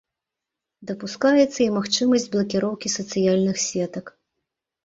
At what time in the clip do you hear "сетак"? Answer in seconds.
3.69-4.05